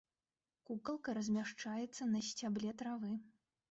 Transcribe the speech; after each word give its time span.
Кукалка 0.69 1.15
размяшчаецца 1.19 2.11
на 2.17 2.27
сцябле 2.33 2.77
травы. 2.85 3.17